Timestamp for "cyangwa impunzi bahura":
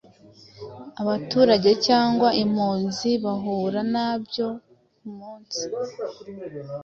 1.87-3.79